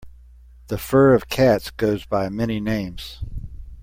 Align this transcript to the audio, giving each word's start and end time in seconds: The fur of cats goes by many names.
The 0.69 0.79
fur 0.79 1.13
of 1.13 1.27
cats 1.29 1.69
goes 1.69 2.07
by 2.07 2.27
many 2.27 2.59
names. 2.59 3.21